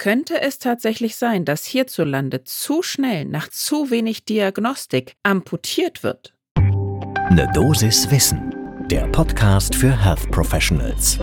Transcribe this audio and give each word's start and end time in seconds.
Könnte 0.00 0.40
es 0.40 0.60
tatsächlich 0.60 1.16
sein, 1.16 1.44
dass 1.44 1.64
hierzulande 1.64 2.44
zu 2.44 2.84
schnell 2.84 3.24
nach 3.24 3.48
zu 3.48 3.90
wenig 3.90 4.24
Diagnostik 4.24 5.16
amputiert 5.24 6.04
wird? 6.04 6.34
Ne 7.32 7.50
Dosis 7.52 8.08
Wissen, 8.08 8.54
der 8.88 9.08
Podcast 9.08 9.74
für 9.74 9.90
Health 9.90 10.30
Professionals. 10.30 11.18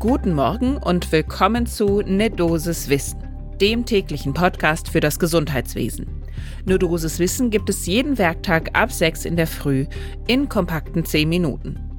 Guten 0.00 0.32
Morgen 0.32 0.76
und 0.76 1.12
willkommen 1.12 1.66
zu 1.66 2.00
Ne 2.00 2.30
Dosis 2.30 2.88
Wissen, 2.88 3.22
dem 3.60 3.86
täglichen 3.86 4.34
Podcast 4.34 4.88
für 4.88 4.98
das 4.98 5.20
Gesundheitswesen. 5.20 6.24
Ne 6.64 6.80
Dosis 6.80 7.20
Wissen 7.20 7.50
gibt 7.50 7.70
es 7.70 7.86
jeden 7.86 8.18
Werktag 8.18 8.76
ab 8.76 8.90
6 8.90 9.24
in 9.24 9.36
der 9.36 9.46
Früh 9.46 9.86
in 10.26 10.48
kompakten 10.48 11.04
10 11.04 11.28
Minuten. 11.28 11.89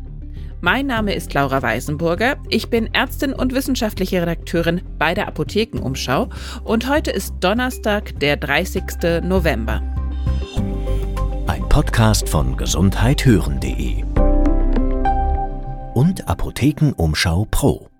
Mein 0.64 0.86
Name 0.86 1.16
ist 1.16 1.34
Laura 1.34 1.64
Weisenburger. 1.64 2.38
Ich 2.50 2.70
bin 2.70 2.94
Ärztin 2.94 3.34
und 3.34 3.54
wissenschaftliche 3.54 4.22
Redakteurin 4.22 4.82
bei 5.00 5.16
der 5.16 5.28
Apothekenumschau 5.28 6.30
und 6.64 6.88
heute 6.88 7.10
ist 7.10 7.34
Donnerstag, 7.40 8.20
der 8.20 8.38
30. 8.38 9.24
November. 9.24 9.82
Ein 11.48 11.68
Podcast 11.68 12.30
von 12.30 12.56
gesundheithören.de 12.58 14.04
und 15.96 16.28
Apothekenumschau 16.28 17.48
Pro. 17.50 17.91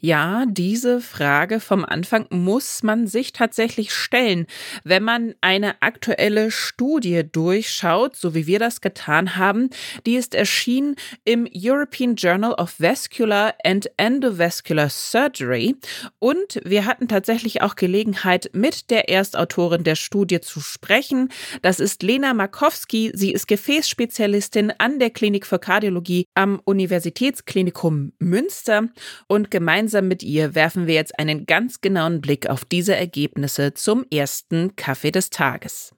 Ja, 0.00 0.44
diese 0.46 1.00
Frage 1.00 1.58
vom 1.58 1.84
Anfang 1.84 2.26
muss 2.30 2.84
man 2.84 3.08
sich 3.08 3.32
tatsächlich 3.32 3.92
stellen, 3.92 4.46
wenn 4.84 5.02
man 5.02 5.34
eine 5.40 5.82
aktuelle 5.82 6.52
Studie 6.52 7.24
durchschaut, 7.24 8.14
so 8.14 8.32
wie 8.32 8.46
wir 8.46 8.60
das 8.60 8.80
getan 8.80 9.34
haben. 9.34 9.70
Die 10.06 10.14
ist 10.14 10.36
erschienen 10.36 10.94
im 11.24 11.48
European 11.52 12.14
Journal 12.14 12.52
of 12.52 12.78
Vascular 12.78 13.54
and 13.64 13.90
Endovascular 13.96 14.88
Surgery 14.88 15.74
und 16.20 16.60
wir 16.64 16.86
hatten 16.86 17.08
tatsächlich 17.08 17.62
auch 17.62 17.74
Gelegenheit, 17.74 18.50
mit 18.52 18.90
der 18.90 19.08
Erstautorin 19.08 19.82
der 19.82 19.96
Studie 19.96 20.40
zu 20.40 20.60
sprechen. 20.60 21.28
Das 21.62 21.80
ist 21.80 22.04
Lena 22.04 22.34
Markowski. 22.34 23.10
Sie 23.14 23.32
ist 23.32 23.48
Gefäßspezialistin 23.48 24.72
an 24.78 25.00
der 25.00 25.10
Klinik 25.10 25.44
für 25.44 25.58
Kardiologie 25.58 26.26
am 26.34 26.60
Universitätsklinikum 26.64 28.12
Münster 28.20 28.84
und 29.26 29.50
gemeinsam 29.50 29.87
Gemeinsam 29.88 30.08
mit 30.08 30.22
ihr 30.22 30.54
werfen 30.54 30.86
wir 30.86 30.92
jetzt 30.92 31.18
einen 31.18 31.46
ganz 31.46 31.80
genauen 31.80 32.20
Blick 32.20 32.50
auf 32.50 32.66
diese 32.66 32.94
Ergebnisse 32.94 33.72
zum 33.72 34.04
ersten 34.12 34.76
Kaffee 34.76 35.10
des 35.10 35.30
Tages. 35.30 35.94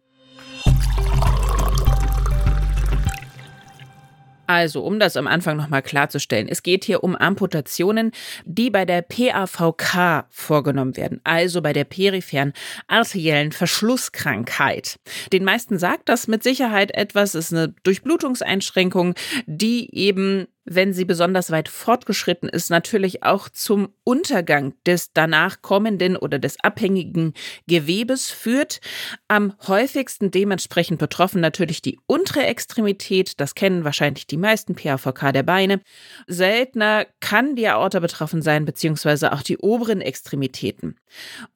Also, 4.47 4.85
um 4.85 5.01
das 5.01 5.17
am 5.17 5.27
Anfang 5.27 5.57
nochmal 5.57 5.83
klarzustellen, 5.83 6.47
es 6.49 6.63
geht 6.63 6.85
hier 6.85 7.03
um 7.03 7.17
Amputationen, 7.17 8.13
die 8.45 8.71
bei 8.71 8.85
der 8.85 9.03
PAVK 9.03 10.27
vorgenommen 10.29 10.97
werden, 10.97 11.21
also 11.25 11.61
bei 11.61 11.73
der 11.73 11.85
peripheren 11.85 12.53
arteriellen 12.87 13.51
Verschlusskrankheit. 13.51 15.01
Den 15.33 15.45
meisten 15.45 15.79
sagt 15.79 16.09
das 16.09 16.29
mit 16.29 16.45
Sicherheit 16.45 16.95
etwas, 16.95 17.35
ist 17.35 17.53
eine 17.53 17.75
Durchblutungseinschränkung, 17.83 19.15
die 19.47 19.93
eben 19.97 20.47
wenn 20.65 20.93
sie 20.93 21.05
besonders 21.05 21.51
weit 21.51 21.69
fortgeschritten 21.69 22.49
ist, 22.49 22.71
natürlich 22.71 23.23
auch 23.23 23.49
zum 23.49 23.89
Untergang 24.05 24.75
des 24.87 25.13
danach 25.13 25.63
kommenden 25.63 26.17
oder 26.17 26.39
des 26.39 26.61
abhängigen 26.63 27.35
Gewebes 27.67 28.31
führt. 28.31 28.81
Am 29.29 29.55
häufigsten 29.67 30.31
dementsprechend 30.31 30.99
betroffen 30.99 31.41
natürlich 31.41 31.83
die 31.83 31.99
untere 32.07 32.45
Extremität, 32.45 33.41
das 33.41 33.55
kennen 33.55 33.85
wahrscheinlich 33.85 34.27
die 34.27 34.37
meisten 34.37 34.75
PAVK 34.75 35.33
der 35.33 35.43
Beine. 35.43 35.81
Seltener 36.27 37.07
kann 37.21 37.57
die 37.57 37.67
Aorta 37.67 38.01
betroffen 38.01 38.43
sein, 38.43 38.65
beziehungsweise 38.65 39.33
auch 39.33 39.43
die 39.43 39.59
oberen 39.59 40.01
Extremitäten. 40.01 40.97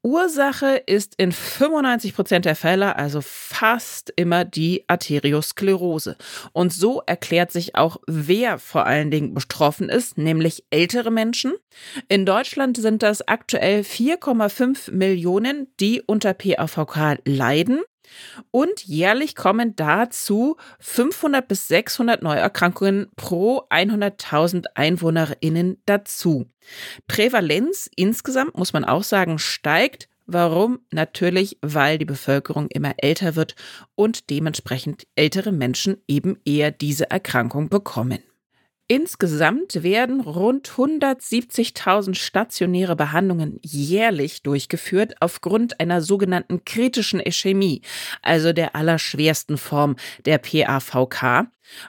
Ursache 0.02 0.82
ist 0.86 1.14
in 1.16 1.30
95 1.30 2.14
Prozent 2.14 2.44
der 2.46 2.56
Fälle 2.56 2.96
also 2.96 3.20
fast 3.20 4.12
immer 4.16 4.44
die 4.44 4.84
Arteriosklerose. 4.88 6.16
Und 6.52 6.72
so 6.72 7.02
erklärt 7.06 7.52
sich 7.52 7.74
auch, 7.74 7.98
wer 8.06 8.58
vor 8.58 8.86
allem 8.86 8.93
allen 8.94 9.10
Dingen 9.10 9.34
betroffen 9.34 9.88
ist, 9.88 10.18
nämlich 10.18 10.64
ältere 10.70 11.10
Menschen. 11.10 11.54
In 12.08 12.24
Deutschland 12.24 12.76
sind 12.76 13.02
das 13.02 13.26
aktuell 13.26 13.80
4,5 13.80 14.92
Millionen, 14.92 15.66
die 15.80 16.00
unter 16.00 16.32
PAVK 16.32 17.18
leiden. 17.24 17.80
Und 18.52 18.84
jährlich 18.84 19.34
kommen 19.34 19.74
dazu 19.74 20.56
500 20.78 21.48
bis 21.48 21.66
600 21.66 22.22
Neuerkrankungen 22.22 23.08
pro 23.16 23.62
100.000 23.70 24.66
EinwohnerInnen 24.74 25.82
dazu. 25.86 26.46
Prävalenz 27.08 27.90
insgesamt, 27.96 28.56
muss 28.56 28.72
man 28.72 28.84
auch 28.84 29.02
sagen, 29.02 29.40
steigt. 29.40 30.08
Warum? 30.26 30.78
Natürlich, 30.92 31.58
weil 31.60 31.98
die 31.98 32.04
Bevölkerung 32.04 32.68
immer 32.68 32.94
älter 32.98 33.34
wird 33.34 33.56
und 33.96 34.30
dementsprechend 34.30 35.06
ältere 35.16 35.50
Menschen 35.50 35.96
eben 36.06 36.38
eher 36.44 36.70
diese 36.70 37.10
Erkrankung 37.10 37.68
bekommen. 37.68 38.20
Insgesamt 38.86 39.82
werden 39.82 40.20
rund 40.20 40.68
170.000 40.68 42.14
stationäre 42.14 42.94
Behandlungen 42.96 43.58
jährlich 43.62 44.42
durchgeführt 44.42 45.14
aufgrund 45.20 45.80
einer 45.80 46.02
sogenannten 46.02 46.66
kritischen 46.66 47.18
Ischämie, 47.18 47.80
also 48.20 48.52
der 48.52 48.76
allerschwersten 48.76 49.56
Form 49.56 49.96
der 50.26 50.36
PAVK. 50.36 51.46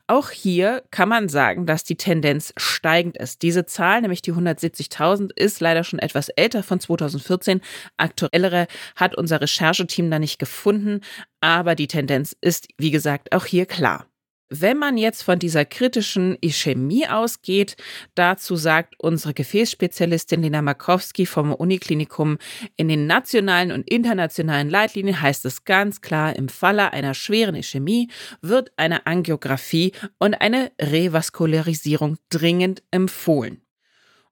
Auch 0.07 0.29
hier 0.29 0.83
kann 0.89 1.09
man 1.09 1.27
sagen, 1.27 1.65
dass 1.65 1.83
die 1.83 1.97
Tendenz 1.97 2.53
steigend 2.55 3.17
ist. 3.17 3.41
Diese 3.41 3.65
Zahl, 3.65 3.99
nämlich 3.99 4.21
die 4.21 4.31
170.000, 4.31 5.31
ist 5.35 5.59
leider 5.59 5.83
schon 5.83 5.99
etwas 5.99 6.29
älter 6.29 6.63
von 6.63 6.79
2014. 6.79 7.59
Aktuellere 7.97 8.67
hat 8.95 9.17
unser 9.17 9.41
Rechercheteam 9.41 10.09
da 10.09 10.17
nicht 10.17 10.39
gefunden, 10.39 11.01
aber 11.41 11.75
die 11.75 11.87
Tendenz 11.87 12.33
ist, 12.39 12.69
wie 12.77 12.91
gesagt, 12.91 13.33
auch 13.33 13.43
hier 13.43 13.65
klar. 13.65 14.07
Wenn 14.49 14.77
man 14.77 14.97
jetzt 14.99 15.23
von 15.23 15.39
dieser 15.39 15.65
kritischen 15.65 16.37
Ischämie 16.39 17.07
ausgeht, 17.07 17.77
dazu 18.13 18.55
sagt 18.55 18.93
unsere 18.99 19.33
Gefäßspezialistin 19.33 20.43
Lena 20.43 20.61
Markowski 20.61 21.25
vom 21.25 21.51
Uniklinikum, 21.51 22.37
in 22.75 22.87
den 22.87 23.07
nationalen 23.07 23.71
und 23.71 23.89
internationalen 23.89 24.69
Leitlinien 24.69 25.19
heißt 25.19 25.45
es 25.45 25.63
ganz 25.63 26.01
klar, 26.01 26.35
im 26.35 26.47
Falle 26.47 26.93
einer 26.93 27.15
schweren 27.15 27.55
Ischämie 27.55 28.09
wird 28.41 28.71
eine 28.77 29.07
Angiografie 29.07 29.93
und 30.19 30.35
eine 30.35 30.71
Revaskularisierung 30.79 32.17
dringend 32.29 32.83
empfohlen. 32.91 33.63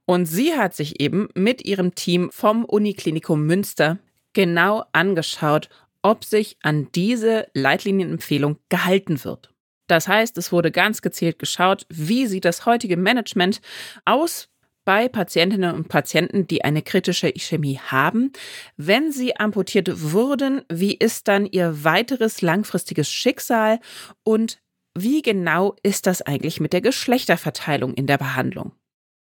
Und 0.05 0.27
sie 0.27 0.53
hat 0.53 0.75
sich 0.75 0.99
eben 0.99 1.29
mit 1.33 1.65
ihrem 1.65 1.95
Team 1.95 2.29
vom 2.31 2.65
Uniklinikum 2.65 3.47
Münster 3.47 3.97
genau 4.33 4.83
angeschaut, 4.91 5.69
ob 6.03 6.23
sich 6.23 6.57
an 6.61 6.89
diese 6.93 7.47
Leitlinienempfehlung 7.53 8.59
gehalten 8.69 9.23
wird. 9.23 9.52
Das 9.87 10.07
heißt, 10.07 10.37
es 10.37 10.51
wurde 10.51 10.71
ganz 10.71 11.01
gezielt 11.01 11.39
geschaut, 11.39 11.85
wie 11.89 12.27
sieht 12.27 12.45
das 12.45 12.65
heutige 12.65 12.97
Management 12.97 13.61
aus 14.05 14.49
bei 14.85 15.07
Patientinnen 15.07 15.75
und 15.75 15.87
Patienten, 15.87 16.47
die 16.47 16.63
eine 16.63 16.81
kritische 16.81 17.29
Ischämie 17.33 17.79
haben. 17.79 18.31
Wenn 18.75 19.11
sie 19.11 19.37
amputiert 19.37 19.89
wurden, 20.11 20.63
wie 20.69 20.93
ist 20.93 21.27
dann 21.27 21.45
ihr 21.45 21.83
weiteres 21.83 22.41
langfristiges 22.41 23.09
Schicksal 23.09 23.79
und 24.23 24.59
wie 24.95 25.21
genau 25.21 25.75
ist 25.81 26.05
das 26.05 26.21
eigentlich 26.21 26.59
mit 26.59 26.73
der 26.73 26.81
Geschlechterverteilung 26.81 27.93
in 27.93 28.07
der 28.07 28.17
Behandlung? 28.17 28.73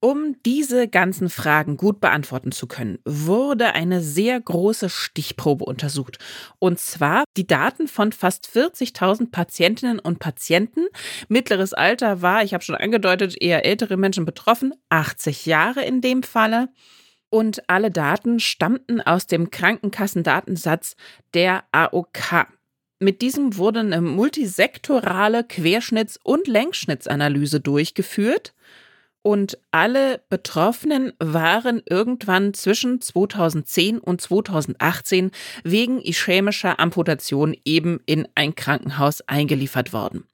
Um 0.04 0.34
diese 0.44 0.88
ganzen 0.88 1.30
Fragen 1.30 1.76
gut 1.76 2.00
beantworten 2.00 2.50
zu 2.50 2.66
können, 2.66 2.98
wurde 3.04 3.72
eine 3.74 4.00
sehr 4.00 4.40
große 4.40 4.88
Stichprobe 4.88 5.64
untersucht. 5.64 6.18
Und 6.58 6.80
zwar 6.80 7.22
die 7.36 7.46
Daten 7.46 7.86
von 7.86 8.10
fast 8.10 8.48
40.000 8.52 9.30
Patientinnen 9.30 10.00
und 10.00 10.18
Patienten. 10.18 10.86
Mittleres 11.28 11.72
Alter 11.72 12.20
war, 12.20 12.42
ich 12.42 12.52
habe 12.52 12.64
schon 12.64 12.74
angedeutet, 12.74 13.40
eher 13.40 13.64
ältere 13.64 13.96
Menschen 13.96 14.24
betroffen, 14.24 14.74
80 14.88 15.46
Jahre 15.46 15.84
in 15.84 16.00
dem 16.00 16.24
Falle. 16.24 16.68
Und 17.30 17.70
alle 17.70 17.92
Daten 17.92 18.40
stammten 18.40 19.00
aus 19.00 19.28
dem 19.28 19.50
Krankenkassendatensatz 19.50 20.96
der 21.32 21.62
AOK. 21.70 22.48
Mit 22.98 23.22
diesem 23.22 23.56
wurde 23.56 23.78
eine 23.78 24.00
multisektorale 24.00 25.42
Querschnitts- 25.42 26.18
und 26.24 26.48
Längsschnittsanalyse 26.48 27.60
durchgeführt 27.60 28.52
und 29.22 29.58
alle 29.70 30.20
Betroffenen 30.28 31.12
waren 31.18 31.82
irgendwann 31.88 32.54
zwischen 32.54 33.00
2010 33.00 33.98
und 33.98 34.20
2018 34.20 35.30
wegen 35.62 36.00
ischämischer 36.00 36.80
Amputation 36.80 37.56
eben 37.64 38.00
in 38.06 38.26
ein 38.34 38.54
Krankenhaus 38.54 39.20
eingeliefert 39.28 39.92
worden. 39.92 40.24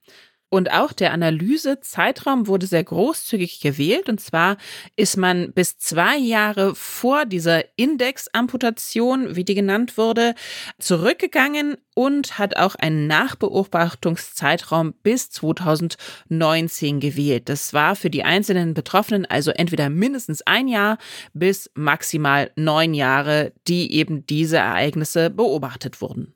Und 0.51 0.73
auch 0.73 0.93
der 0.95 1.13
Analysezeitraum 1.13 2.47
wurde 2.47 2.67
sehr 2.67 2.83
großzügig 2.83 3.61
gewählt. 3.61 4.09
Und 4.09 4.19
zwar 4.19 4.57
ist 4.97 5.19
man 5.19 5.53
bis 5.53 5.77
zwei 5.77 6.17
Jahre 6.17 6.75
vor 6.75 7.27
dieser 7.27 7.65
Indexamputation, 7.77 9.37
wie 9.37 9.45
die 9.45 9.55
genannt 9.55 9.99
wurde, 9.99 10.35
zurückgegangen 10.79 11.77
und 11.95 12.39
hat 12.39 12.57
auch 12.57 12.77
einen 12.77 13.07
Nachbeobachtungszeitraum 13.07 14.95
bis 15.03 15.31
2019 15.31 17.01
gewählt. 17.01 17.51
Das 17.51 17.75
war 17.75 17.95
für 17.95 18.09
die 18.09 18.25
einzelnen 18.25 18.73
Betroffenen 18.73 19.27
also 19.27 19.51
entweder 19.51 19.91
mindestens 19.91 20.41
ein 20.43 20.69
Jahr 20.69 20.97
bis 21.35 21.71
maximal 21.75 22.51
neun 22.57 22.95
Jahre, 22.95 23.53
die 23.67 23.93
eben 23.93 24.25
diese 24.25 24.57
Ereignisse 24.57 25.29
beobachtet 25.29 26.01
wurden. 26.01 26.35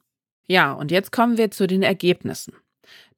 Ja, 0.48 0.72
und 0.72 0.90
jetzt 0.90 1.12
kommen 1.12 1.38
wir 1.38 1.50
zu 1.50 1.66
den 1.66 1.82
Ergebnissen 1.82 2.52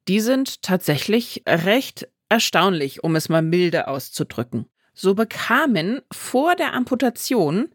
die 0.07 0.19
sind 0.19 0.61
tatsächlich 0.61 1.43
recht 1.47 2.07
erstaunlich, 2.29 3.03
um 3.03 3.15
es 3.15 3.29
mal 3.29 3.41
milde 3.41 3.87
auszudrücken. 3.87 4.65
So 4.93 5.13
bekamen 5.13 6.01
vor 6.11 6.55
der 6.55 6.73
Amputation 6.73 7.69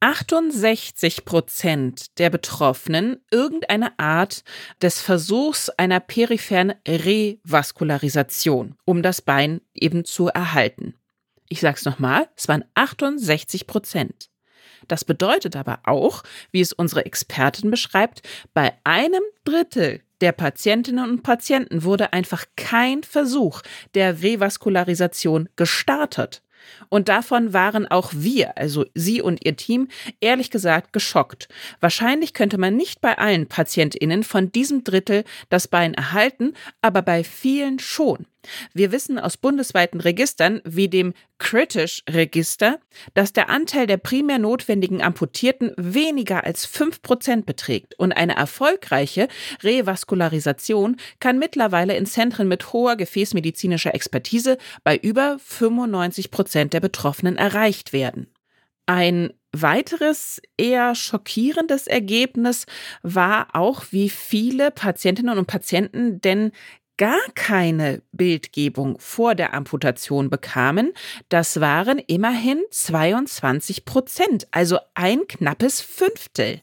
68 0.00 1.24
Prozent 1.24 2.18
der 2.18 2.30
Betroffenen 2.30 3.20
irgendeine 3.30 3.98
Art 3.98 4.44
des 4.80 5.00
Versuchs 5.00 5.70
einer 5.70 5.98
peripheren 6.00 6.74
Revaskularisation, 6.86 8.76
um 8.84 9.02
das 9.02 9.22
Bein 9.22 9.60
eben 9.74 10.04
zu 10.04 10.28
erhalten. 10.28 10.94
Ich 11.48 11.60
sag's 11.60 11.84
nochmal, 11.84 12.28
es 12.36 12.46
waren 12.46 12.64
68 12.74 13.66
Prozent. 13.66 14.30
Das 14.86 15.04
bedeutet 15.04 15.56
aber 15.56 15.80
auch, 15.84 16.22
wie 16.52 16.60
es 16.60 16.72
unsere 16.72 17.04
Expertin 17.04 17.70
beschreibt, 17.70 18.22
bei 18.54 18.74
einem 18.84 19.22
Drittel 19.44 20.02
der 20.20 20.32
Patientinnen 20.32 21.08
und 21.08 21.22
Patienten 21.22 21.84
wurde 21.84 22.12
einfach 22.12 22.44
kein 22.56 23.02
Versuch 23.02 23.62
der 23.94 24.22
Revaskularisation 24.22 25.48
gestartet. 25.56 26.42
Und 26.88 27.08
davon 27.08 27.52
waren 27.52 27.86
auch 27.86 28.12
wir, 28.14 28.58
also 28.58 28.84
Sie 28.94 29.22
und 29.22 29.44
Ihr 29.44 29.56
Team, 29.56 29.88
ehrlich 30.20 30.50
gesagt 30.50 30.92
geschockt. 30.92 31.48
Wahrscheinlich 31.80 32.34
könnte 32.34 32.58
man 32.58 32.76
nicht 32.76 33.00
bei 33.00 33.16
allen 33.16 33.46
Patientinnen 33.46 34.22
von 34.22 34.52
diesem 34.52 34.84
Drittel 34.84 35.24
das 35.48 35.68
Bein 35.68 35.94
erhalten, 35.94 36.54
aber 36.82 37.02
bei 37.02 37.24
vielen 37.24 37.78
schon. 37.78 38.26
Wir 38.72 38.92
wissen 38.92 39.18
aus 39.18 39.36
bundesweiten 39.36 40.00
Registern 40.00 40.60
wie 40.64 40.88
dem 40.88 41.12
Critish-Register, 41.38 42.78
dass 43.14 43.32
der 43.32 43.50
Anteil 43.50 43.86
der 43.86 43.96
primär 43.96 44.38
notwendigen 44.38 45.02
Amputierten 45.02 45.72
weniger 45.76 46.44
als 46.44 46.66
5% 46.68 47.44
beträgt 47.44 47.98
und 47.98 48.12
eine 48.12 48.36
erfolgreiche 48.36 49.28
Revaskularisation 49.62 50.96
kann 51.20 51.38
mittlerweile 51.38 51.96
in 51.96 52.06
Zentren 52.06 52.48
mit 52.48 52.72
hoher 52.72 52.96
gefäßmedizinischer 52.96 53.94
Expertise 53.94 54.58
bei 54.84 54.96
über 54.96 55.36
95% 55.36 56.66
der 56.66 56.80
Betroffenen 56.80 57.36
erreicht 57.36 57.92
werden. 57.92 58.28
Ein 58.86 59.34
weiteres 59.52 60.40
eher 60.56 60.94
schockierendes 60.94 61.86
Ergebnis 61.86 62.66
war 63.02 63.48
auch, 63.54 63.84
wie 63.90 64.08
viele 64.08 64.70
Patientinnen 64.70 65.38
und 65.38 65.46
Patienten 65.46 66.20
denn 66.20 66.52
gar 66.98 67.20
keine 67.34 68.02
Bildgebung 68.12 68.98
vor 68.98 69.34
der 69.34 69.54
Amputation 69.54 70.28
bekamen, 70.28 70.92
das 71.30 71.60
waren 71.60 71.98
immerhin 71.98 72.62
22 72.70 73.86
Prozent, 73.86 74.46
also 74.50 74.78
ein 74.94 75.26
knappes 75.26 75.80
Fünftel. 75.80 76.60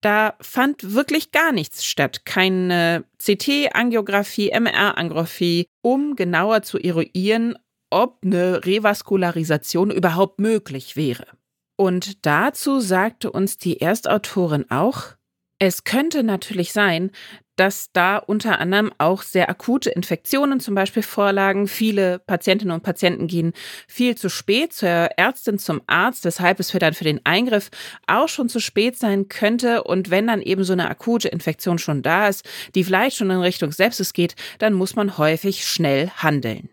Da 0.00 0.34
fand 0.40 0.94
wirklich 0.94 1.30
gar 1.30 1.52
nichts 1.52 1.84
statt. 1.84 2.24
Keine 2.24 3.04
CT-Angiografie, 3.18 4.50
MR-Angiografie, 4.50 5.68
um 5.80 6.16
genauer 6.16 6.62
zu 6.62 6.78
eruieren, 6.78 7.56
ob 7.90 8.18
eine 8.24 8.64
Revaskularisation 8.64 9.90
überhaupt 9.90 10.40
möglich 10.40 10.96
wäre. 10.96 11.26
Und 11.76 12.26
dazu 12.26 12.80
sagte 12.80 13.30
uns 13.30 13.58
die 13.58 13.80
Erstautorin 13.80 14.70
auch, 14.70 15.14
es 15.58 15.84
könnte 15.84 16.24
natürlich 16.24 16.72
sein, 16.72 17.12
dass 17.56 17.92
da 17.92 18.16
unter 18.16 18.58
anderem 18.58 18.92
auch 18.98 19.22
sehr 19.22 19.50
akute 19.50 19.90
Infektionen 19.90 20.60
zum 20.60 20.74
Beispiel 20.74 21.02
vorlagen. 21.02 21.68
Viele 21.68 22.18
Patientinnen 22.18 22.74
und 22.74 22.82
Patienten 22.82 23.26
gehen 23.26 23.52
viel 23.86 24.16
zu 24.16 24.28
spät 24.28 24.72
zur 24.72 24.88
Ärztin, 24.88 25.58
zum 25.58 25.82
Arzt, 25.86 26.24
weshalb 26.24 26.60
es 26.60 26.70
für 26.70 26.78
dann 26.78 26.94
für 26.94 27.04
den 27.04 27.20
Eingriff 27.24 27.70
auch 28.06 28.28
schon 28.28 28.48
zu 28.48 28.60
spät 28.60 28.98
sein 28.98 29.28
könnte. 29.28 29.84
Und 29.84 30.10
wenn 30.10 30.26
dann 30.26 30.42
eben 30.42 30.64
so 30.64 30.72
eine 30.72 30.88
akute 30.88 31.28
Infektion 31.28 31.78
schon 31.78 32.02
da 32.02 32.28
ist, 32.28 32.48
die 32.74 32.84
vielleicht 32.84 33.16
schon 33.16 33.30
in 33.30 33.40
Richtung 33.40 33.72
Sepsis 33.72 34.12
geht, 34.12 34.34
dann 34.58 34.72
muss 34.72 34.96
man 34.96 35.18
häufig 35.18 35.66
schnell 35.66 36.10
handeln. 36.10 36.68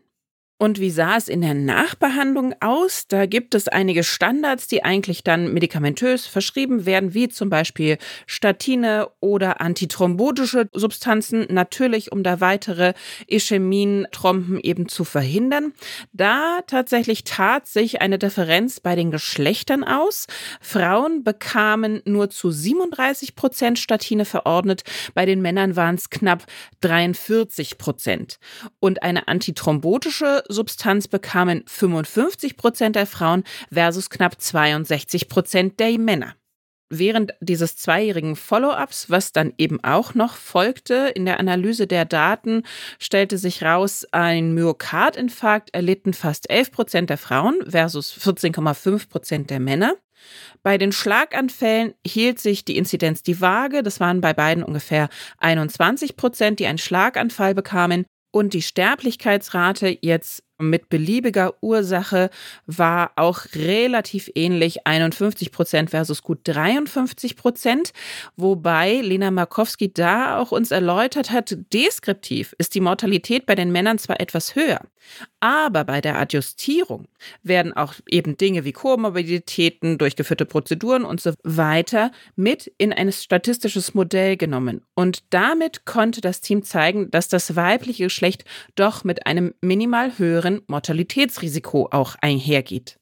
Und 0.62 0.78
wie 0.78 0.90
sah 0.90 1.16
es 1.16 1.30
in 1.30 1.40
der 1.40 1.54
Nachbehandlung 1.54 2.54
aus? 2.60 3.08
Da 3.08 3.28
gibt 3.28 3.56
es 3.56 3.70
einige 3.70 4.04
Standards, 4.04 4.68
die 4.68 4.84
eigentlich 4.84 5.24
dann 5.24 5.54
medikamentös 5.54 6.28
verschrieben 6.28 6.86
werden, 6.86 7.14
wie 7.14 7.30
zum 7.30 7.50
Beispiel 7.50 7.98
Statine 8.26 9.08
oder 9.22 9.62
antithrombotische 9.62 10.68
Substanzen, 10.74 11.48
natürlich 11.50 12.12
um 12.12 12.24
da 12.24 12.42
weitere 12.42 12.92
Ischämien-Trompen 13.28 14.60
eben 14.60 14.90
zu 14.90 15.06
verhindern. 15.06 15.72
Da 16.12 16.60
tatsächlich 16.68 17.24
tat 17.24 17.66
sich 17.66 18.02
eine 18.02 18.20
Differenz 18.20 18.82
bei 18.82 18.98
den 18.98 19.12
Geschlechtern 19.12 19.86
aus. 19.86 20.28
Frauen 20.60 21.24
bekamen 21.24 22.02
nur 22.04 22.30
zu 22.32 22.52
37 22.52 23.36
Prozent 23.36 23.80
Statine 23.80 24.26
verordnet, 24.26 24.84
bei 25.14 25.26
den 25.26 25.42
Männern 25.42 25.78
waren 25.78 25.96
es 25.96 26.10
knapp 26.10 26.46
43 26.82 27.78
Prozent. 27.78 28.40
Und 28.82 29.04
eine 29.04 29.30
antithrombotische 29.30 30.44
Substanz 30.50 31.08
bekamen 31.08 31.64
55 31.68 32.58
Prozent 32.58 32.96
der 32.96 33.06
Frauen 33.06 33.44
versus 33.72 34.10
knapp 34.10 34.42
62 34.42 35.30
Prozent 35.30 35.80
der 35.80 35.98
Männer. 35.98 36.36
Während 36.92 37.36
dieses 37.40 37.78
zweijährigen 37.78 38.36
Follow-ups, 38.36 39.12
was 39.12 39.32
dann 39.32 39.54
eben 39.60 39.84
auch 39.84 40.16
noch 40.16 40.34
folgte, 40.34 41.12
in 41.14 41.26
der 41.26 41.40
Analyse 41.40 41.86
der 41.86 42.04
Daten 42.04 42.64
stellte 42.98 43.38
sich 43.38 43.64
raus, 43.64 44.08
ein 44.12 44.56
Myokardinfarkt 44.56 45.72
erlitten 45.76 46.14
fast 46.14 46.50
11 46.50 46.72
Prozent 46.72 47.10
der 47.12 47.20
Frauen 47.20 47.60
versus 47.70 48.12
14,5 48.12 49.08
Prozent 49.08 49.50
der 49.52 49.60
Männer. 49.60 49.94
Bei 50.64 50.80
den 50.80 50.92
Schlaganfällen 50.92 51.94
hielt 52.06 52.40
sich 52.40 52.66
die 52.66 52.78
Inzidenz 52.78 53.22
die 53.22 53.40
Waage. 53.40 53.84
Das 53.84 54.00
waren 54.00 54.20
bei 54.20 54.34
beiden 54.34 54.64
ungefähr 54.64 55.10
21 55.38 56.16
Prozent, 56.16 56.60
die 56.60 56.66
einen 56.66 56.80
Schlaganfall 56.80 57.54
bekamen. 57.54 58.06
Und 58.32 58.54
die 58.54 58.62
Sterblichkeitsrate 58.62 59.98
jetzt 60.02 60.44
mit 60.60 60.90
beliebiger 60.90 61.54
Ursache 61.62 62.30
war 62.68 63.12
auch 63.16 63.46
relativ 63.56 64.30
ähnlich, 64.36 64.86
51 64.86 65.52
Prozent 65.52 65.90
versus 65.92 66.22
gut 66.22 66.40
53 66.44 67.36
Prozent, 67.36 67.94
wobei 68.36 69.02
Lena 69.02 69.32
Markowski 69.32 69.92
da 69.92 70.38
auch 70.38 70.52
uns 70.52 70.72
erläutert 70.72 71.32
hat, 71.32 71.58
deskriptiv 71.74 72.54
ist 72.58 72.76
die 72.76 72.82
Mortalität 72.82 73.46
bei 73.46 73.56
den 73.56 73.72
Männern 73.72 73.98
zwar 73.98 74.20
etwas 74.20 74.56
höher, 74.56 74.82
aber 75.40 75.84
bei 75.86 76.02
der 76.02 76.20
Adjustierung 76.20 77.08
werden 77.44 77.74
auch 77.74 77.94
eben 78.10 78.38
Dinge 78.38 78.66
wie 78.66 78.74
Komorbiditäten, 78.74 79.98
durchgeführte 79.98 80.46
Prozeduren 80.46 81.06
und 81.06 81.22
so 81.22 81.34
weiter 81.44 82.12
mit 82.36 82.72
in 82.78 82.94
ein 82.94 83.12
statistisches 83.12 83.94
Modell 83.94 84.38
genommen. 84.38 84.82
Und 84.96 85.24
damit 85.30 85.86
konnte 85.86 86.22
das 86.22 86.42
Team 86.42 86.64
zeigen, 86.64 87.10
dass 87.12 87.30
das 87.30 87.56
weibliche 87.56 88.06
Geschlecht 88.06 88.44
doch 88.76 89.04
mit 89.04 89.26
einem 89.26 89.54
minimal 89.62 90.18
höheren 90.18 90.49
höheren 90.50 90.62
Mortalitätsrisiko 90.68 91.90
auch 91.92 92.16
einhergeht. 92.22 93.00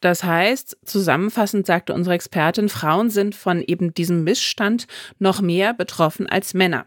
Das 0.00 0.24
heißt, 0.24 0.78
zusammenfassend 0.84 1.66
sagte 1.66 1.94
unsere 1.94 2.14
Expertin, 2.14 2.68
Frauen 2.68 3.10
sind 3.10 3.34
von 3.34 3.62
eben 3.62 3.94
diesem 3.94 4.24
Missstand 4.24 4.86
noch 5.18 5.40
mehr 5.40 5.74
betroffen 5.74 6.26
als 6.28 6.54
Männer. 6.54 6.86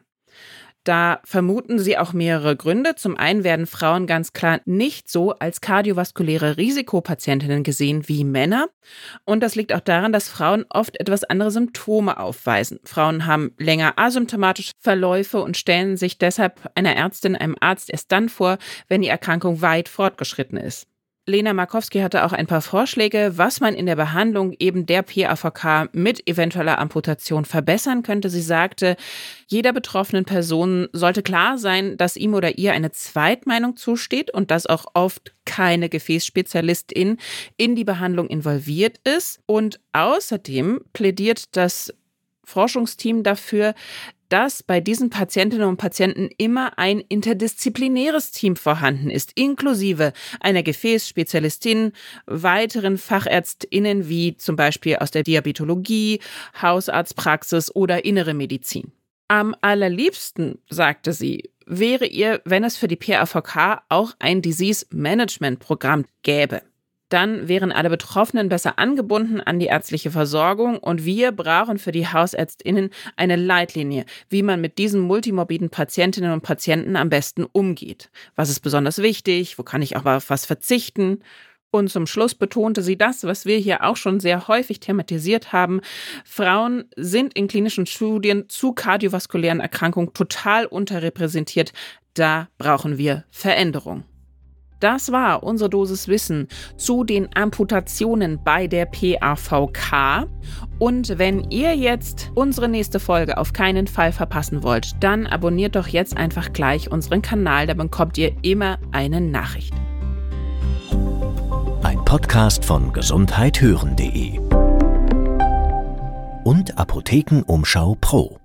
Da 0.89 1.21
vermuten 1.23 1.77
sie 1.77 1.99
auch 1.99 2.13
mehrere 2.13 2.55
Gründe. 2.55 2.95
Zum 2.95 3.15
einen 3.15 3.43
werden 3.43 3.67
Frauen 3.67 4.07
ganz 4.07 4.33
klar 4.33 4.59
nicht 4.65 5.07
so 5.07 5.33
als 5.33 5.61
kardiovaskuläre 5.61 6.57
Risikopatientinnen 6.57 7.61
gesehen 7.61 8.09
wie 8.09 8.23
Männer. 8.23 8.69
Und 9.23 9.43
das 9.43 9.53
liegt 9.53 9.71
auch 9.71 9.81
daran, 9.81 10.11
dass 10.11 10.29
Frauen 10.29 10.65
oft 10.67 10.99
etwas 10.99 11.23
andere 11.23 11.51
Symptome 11.51 12.19
aufweisen. 12.19 12.79
Frauen 12.85 13.27
haben 13.27 13.51
länger 13.59 13.99
asymptomatische 13.99 14.73
Verläufe 14.79 15.43
und 15.43 15.57
stellen 15.57 15.95
sich 15.95 16.17
deshalb 16.17 16.71
einer 16.73 16.95
Ärztin, 16.95 17.35
einem 17.35 17.55
Arzt 17.59 17.91
erst 17.91 18.11
dann 18.11 18.27
vor, 18.27 18.57
wenn 18.87 19.03
die 19.03 19.09
Erkrankung 19.09 19.61
weit 19.61 19.89
fortgeschritten 19.89 20.57
ist. 20.57 20.88
Lena 21.29 21.53
Markowski 21.53 21.99
hatte 21.99 22.25
auch 22.25 22.33
ein 22.33 22.47
paar 22.47 22.61
Vorschläge, 22.61 23.33
was 23.35 23.61
man 23.61 23.73
in 23.73 23.85
der 23.85 23.95
Behandlung 23.95 24.53
eben 24.59 24.85
der 24.85 25.03
PAVK 25.03 25.89
mit 25.93 26.27
eventueller 26.27 26.79
Amputation 26.79 27.45
verbessern 27.45 28.03
könnte. 28.03 28.29
Sie 28.29 28.41
sagte, 28.41 28.97
jeder 29.47 29.71
betroffenen 29.71 30.25
Person 30.25 30.89
sollte 30.91 31.23
klar 31.23 31.57
sein, 31.57 31.95
dass 31.97 32.17
ihm 32.17 32.33
oder 32.33 32.57
ihr 32.57 32.73
eine 32.73 32.91
Zweitmeinung 32.91 33.77
zusteht 33.77 34.33
und 34.33 34.51
dass 34.51 34.65
auch 34.65 34.85
oft 34.93 35.33
keine 35.45 35.87
Gefäßspezialistin 35.87 37.17
in 37.55 37.75
die 37.75 37.85
Behandlung 37.85 38.27
involviert 38.27 38.97
ist. 39.07 39.39
Und 39.45 39.79
außerdem 39.93 40.81
plädiert 40.93 41.55
das 41.55 41.93
Forschungsteam 42.43 43.23
dafür, 43.23 43.75
dass 44.29 44.63
bei 44.63 44.79
diesen 44.79 45.09
Patientinnen 45.09 45.67
und 45.67 45.77
Patienten 45.77 46.29
immer 46.37 46.77
ein 46.77 46.99
interdisziplinäres 46.99 48.31
Team 48.31 48.55
vorhanden 48.55 49.09
ist, 49.09 49.31
inklusive 49.35 50.13
einer 50.39 50.63
Gefäßspezialistin, 50.63 51.91
weiteren 52.25 52.97
Fachärztinnen 52.97 54.07
wie 54.07 54.37
zum 54.37 54.55
Beispiel 54.55 54.97
aus 54.97 55.11
der 55.11 55.23
Diabetologie, 55.23 56.19
Hausarztpraxis 56.61 57.75
oder 57.75 58.05
innere 58.05 58.33
Medizin. 58.33 58.91
Am 59.27 59.55
allerliebsten, 59.61 60.59
sagte 60.69 61.13
sie, 61.13 61.51
wäre 61.65 62.07
ihr, 62.07 62.41
wenn 62.45 62.63
es 62.63 62.77
für 62.77 62.87
die 62.87 62.95
PAVK 62.95 63.83
auch 63.89 64.13
ein 64.19 64.41
Disease 64.41 64.85
Management 64.89 65.59
Programm 65.59 66.05
gäbe. 66.23 66.61
Dann 67.09 67.47
wären 67.47 67.71
alle 67.71 67.89
Betroffenen 67.89 68.49
besser 68.49 68.77
angebunden 68.77 69.41
an 69.41 69.59
die 69.59 69.65
ärztliche 69.65 70.11
Versorgung 70.11 70.77
und 70.77 71.05
wir 71.05 71.31
brauchen 71.31 71.79
für 71.79 71.91
die 71.91 72.07
Hausärztinnen 72.07 72.91
eine 73.15 73.35
Leitlinie, 73.35 74.05
wie 74.29 74.43
man 74.43 74.61
mit 74.61 74.77
diesen 74.77 75.01
multimorbiden 75.01 75.69
Patientinnen 75.69 76.31
und 76.31 76.41
Patienten 76.41 76.95
am 76.95 77.09
besten 77.09 77.45
umgeht. 77.51 78.09
Was 78.35 78.49
ist 78.49 78.59
besonders 78.59 78.99
wichtig? 78.99 79.57
Wo 79.57 79.63
kann 79.63 79.81
ich 79.81 79.97
auch 79.97 80.05
auf 80.05 80.29
was 80.29 80.45
verzichten? 80.45 81.23
Und 81.71 81.91
zum 81.91 82.07
Schluss 82.07 82.33
betonte 82.33 82.81
sie 82.81 82.97
das, 82.97 83.23
was 83.23 83.45
wir 83.45 83.57
hier 83.57 83.83
auch 83.83 83.95
schon 83.95 84.19
sehr 84.19 84.47
häufig 84.47 84.79
thematisiert 84.79 85.53
haben. 85.53 85.81
Frauen 86.25 86.85
sind 86.95 87.35
in 87.35 87.47
klinischen 87.47 87.85
Studien 87.85 88.49
zu 88.49 88.73
kardiovaskulären 88.73 89.59
Erkrankungen 89.59 90.13
total 90.13 90.65
unterrepräsentiert. 90.65 91.73
Da 92.15 92.49
brauchen 92.57 92.97
wir 92.97 93.23
Veränderung. 93.29 94.03
Das 94.79 95.11
war 95.11 95.43
unsere 95.43 95.69
Dosis 95.69 96.07
Wissen 96.07 96.47
zu 96.77 97.03
den 97.03 97.29
Amputationen 97.35 98.41
bei 98.43 98.67
der 98.67 98.85
PAVK. 98.85 100.27
Und 100.79 101.17
wenn 101.17 101.49
ihr 101.51 101.75
jetzt 101.75 102.31
unsere 102.35 102.69
nächste 102.69 102.99
Folge 102.99 103.37
auf 103.37 103.51
keinen 103.51 103.87
Fall 103.87 104.11
verpassen 104.13 104.63
wollt, 104.63 104.91
dann 105.01 105.27
abonniert 105.27 105.75
doch 105.75 105.87
jetzt 105.87 106.15
einfach 106.15 106.53
gleich 106.53 106.91
unseren 106.91 107.21
Kanal, 107.21 107.67
da 107.67 107.73
bekommt 107.73 108.17
ihr 108.17 108.33
immer 108.41 108.77
eine 108.91 109.19
Nachricht. 109.19 109.73
Ein 111.83 112.03
Podcast 112.05 112.63
von 112.63 112.93
gesundheithören.de 112.93 114.39
und 116.45 116.77
Apothekenumschau 116.77 117.97
Pro. 117.99 118.39